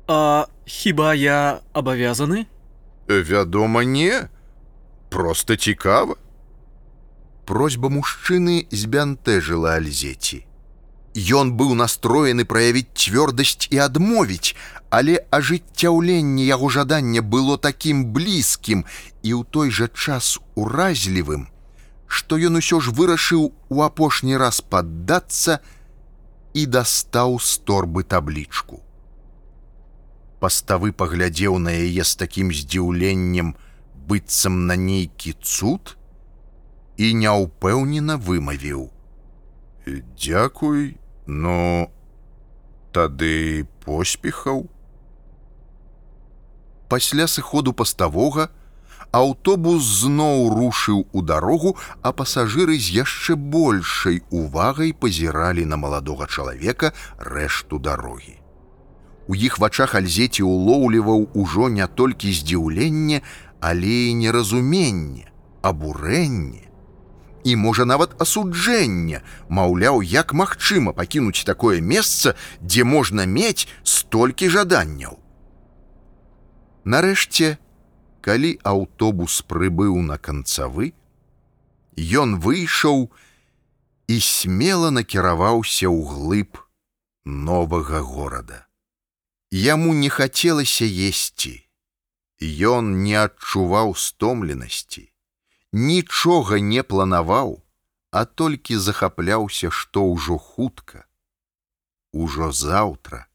А 0.06 0.46
хіба 0.64 1.14
я 1.14 1.60
абавязаны? 1.72 2.46
Вядома, 3.08 3.84
не. 3.84 4.28
Проста 5.10 5.56
цікава. 5.56 6.16
Просьба 7.44 7.88
мужчыны 7.88 8.68
збянтэжыла 8.70 9.80
Альзеці. 9.80 10.44
Ён 11.16 11.56
быў 11.56 11.74
настроены 11.74 12.44
праявіць 12.44 12.92
цвёрдасць 12.94 13.68
і 13.72 13.80
адмовіць, 13.80 14.54
але 14.90 15.20
ажыццяўленне 15.30 16.48
яго 16.48 16.68
жадання 16.72 17.22
было 17.22 17.58
такім 17.60 18.08
блізкім 18.12 18.84
і 19.22 19.30
ў 19.36 19.44
той 19.44 19.70
жа 19.70 19.88
час 19.92 20.38
уразлівым, 20.56 21.48
што 22.08 22.40
ён 22.40 22.56
усё 22.60 22.80
ж 22.80 22.94
вырашыў 22.96 23.52
у 23.52 23.82
апошні 23.84 24.40
раз 24.40 24.60
паддацца 24.60 25.60
і 26.56 26.64
дастаў 26.66 27.36
з 27.40 27.58
торбы 27.68 28.02
таблічку. 28.02 28.80
Паставы 30.40 30.92
паглядзеў 30.92 31.58
на 31.58 31.74
яе 31.74 32.04
з 32.04 32.14
такім 32.16 32.54
здзіўленнем, 32.54 33.54
быццам 34.08 34.66
на 34.70 34.78
нейкі 34.78 35.34
цуд 35.42 35.98
і 36.96 37.12
няўпэўнена 37.12 38.16
вымавіў: 38.16 38.88
«Дзякуй, 40.16 40.96
но 41.26 41.90
тады 42.92 43.66
поспехаў. 43.84 44.68
Пасля 46.88 47.26
сыходу 47.26 47.72
паставога 47.72 48.48
аўтобус 49.12 49.84
зноў 50.02 50.48
рушыў 50.52 51.06
у 51.12 51.22
дарогу, 51.22 51.76
а 52.02 52.12
пасажыры 52.12 52.78
з 52.78 52.92
яшчэ 53.04 53.36
большай 53.36 54.22
увагай 54.30 54.92
пазіралі 54.92 55.64
на 55.64 55.76
маладога 55.76 56.26
чалавека 56.26 56.92
рэшту 57.18 57.78
дарогі. 57.78 58.36
У 59.28 59.36
іх 59.36 59.58
вачах 59.58 59.94
альзеці 59.94 60.42
улоўліваў 60.44 61.28
ужо 61.34 61.68
не 61.68 61.86
толькі 61.86 62.32
здзіўленне, 62.32 63.20
але 63.60 63.96
і 64.08 64.14
неразуменне, 64.14 65.28
абурэнне 65.62 66.68
і 67.44 67.56
можа 67.56 67.84
нават 67.88 68.12
асуджэнне, 68.20 69.22
маўляў, 69.48 70.02
як 70.02 70.34
магчыма 70.34 70.92
пакінуць 70.92 71.44
такое 71.48 71.80
месца, 71.80 72.34
дзе 72.60 72.84
можна 72.84 73.24
мець 73.24 73.68
столькі 73.84 74.48
жаданняў. 74.52 75.16
Нарэшце, 76.88 77.48
калі 78.24 78.50
аўтобус 78.64 79.42
прыбыў 79.52 79.98
на 80.04 80.16
канцавы, 80.16 80.86
ён 82.20 82.38
выйшаў 82.40 83.02
і 84.08 84.16
смела 84.24 84.88
накіраваўся 84.96 85.84
ў 85.84 86.00
глыб 86.12 86.62
новага 87.28 88.00
горада. 88.00 88.64
Яму 89.52 89.92
не 90.00 90.08
хацелася 90.08 90.88
есці. 90.88 91.54
Ён 92.72 92.90
не 93.04 93.20
адчуваў 93.20 93.92
стомленасці, 94.08 95.08
нічога 95.72 96.64
не 96.72 96.82
планаваў, 96.82 97.58
а 98.16 98.24
толькі 98.24 98.80
захапляўся, 98.80 99.68
што 99.68 100.08
ўжо 100.08 100.38
хутка. 100.38 101.04
Ужо 102.12 102.48
заўтра 102.52 103.28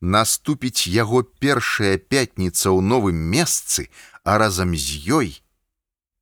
наступіць 0.00 0.86
яго 0.86 1.22
першая 1.22 1.98
пятніца 1.98 2.70
ў 2.70 2.80
новым 2.80 3.16
месцы, 3.16 3.88
а 4.24 4.38
разам 4.38 4.74
з 4.76 4.98
ёй 5.20 5.30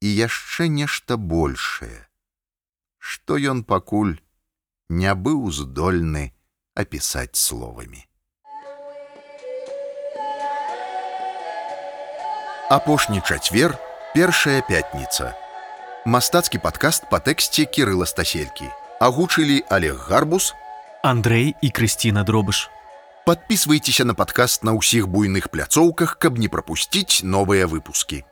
і 0.01 0.09
яшчэ 0.09 0.69
нешта 0.69 1.17
большее, 1.17 2.09
што 2.99 3.37
ён 3.37 3.65
пакуль 3.65 4.21
не 4.89 5.13
быў 5.15 5.51
здольны 5.53 6.33
апісаць 6.75 7.37
словамі. 7.37 8.11
апошні 12.71 13.21
чацвер 13.27 13.75
першая 14.15 14.63
пятніца. 14.63 15.35
Мастацкі 16.07 16.63
падкаст 16.63 17.11
па 17.11 17.19
тэксце 17.19 17.67
кірыла 17.67 18.07
стаселькі. 18.07 18.71
Агучылі 19.03 19.67
олег 19.75 19.99
гарбус 20.07 20.55
Андрей 21.03 21.57
і 21.61 21.69
Крысціна 21.75 22.23
дробыш 22.23 22.71
подписывайтеся 23.31 24.05
на 24.05 24.15
падкаст 24.19 24.65
на 24.67 24.73
ўсіх 24.75 25.07
буйных 25.07 25.53
пляцоўках 25.55 26.17
каб 26.19 26.39
не 26.43 26.49
прапусціць 26.51 27.23
новыя 27.23 27.71
выпускі 27.71 28.25